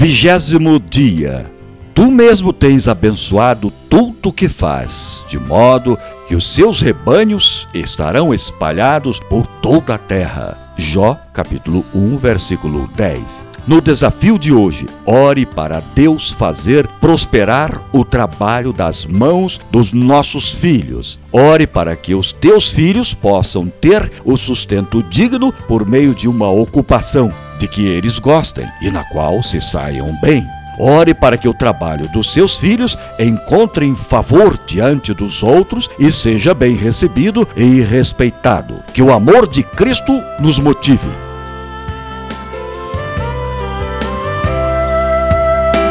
Vigésimo 0.00 0.80
dia. 0.80 1.52
Tu 1.92 2.10
mesmo 2.10 2.54
tens 2.54 2.88
abençoado 2.88 3.70
tudo 3.90 4.30
o 4.30 4.32
que 4.32 4.48
faz, 4.48 5.22
de 5.28 5.38
modo 5.38 5.98
que 6.26 6.34
os 6.34 6.54
seus 6.54 6.80
rebanhos 6.80 7.68
estarão 7.74 8.32
espalhados 8.32 9.20
por 9.20 9.46
toda 9.46 9.96
a 9.96 9.98
terra. 9.98 10.56
Jó, 10.74 11.18
capítulo 11.34 11.84
1, 11.94 12.16
versículo 12.16 12.88
10. 12.96 13.44
No 13.68 13.82
desafio 13.82 14.38
de 14.38 14.54
hoje, 14.54 14.86
ore 15.04 15.44
para 15.44 15.82
Deus 15.94 16.32
fazer 16.32 16.86
prosperar 16.98 17.86
o 17.92 18.02
trabalho 18.02 18.72
das 18.72 19.04
mãos 19.04 19.60
dos 19.70 19.92
nossos 19.92 20.50
filhos. 20.50 21.18
Ore 21.30 21.66
para 21.66 21.94
que 21.94 22.14
os 22.14 22.32
teus 22.32 22.70
filhos 22.70 23.12
possam 23.12 23.68
ter 23.68 24.10
o 24.24 24.34
sustento 24.38 25.02
digno 25.02 25.52
por 25.68 25.86
meio 25.86 26.14
de 26.14 26.26
uma 26.26 26.48
ocupação 26.50 27.30
de 27.60 27.68
que 27.68 27.86
eles 27.86 28.18
gostem 28.18 28.66
e 28.80 28.90
na 28.90 29.04
qual 29.04 29.42
se 29.42 29.60
saiam 29.60 30.18
bem. 30.20 30.48
Ore 30.78 31.12
para 31.12 31.36
que 31.36 31.46
o 31.46 31.52
trabalho 31.52 32.08
dos 32.08 32.32
seus 32.32 32.56
filhos 32.56 32.96
encontre 33.18 33.94
favor 33.94 34.58
diante 34.66 35.12
dos 35.12 35.42
outros 35.42 35.88
e 35.98 36.10
seja 36.10 36.54
bem 36.54 36.74
recebido 36.74 37.46
e 37.54 37.82
respeitado. 37.82 38.82
Que 38.94 39.02
o 39.02 39.12
amor 39.12 39.46
de 39.46 39.62
Cristo 39.62 40.12
nos 40.40 40.58
motive 40.58 41.29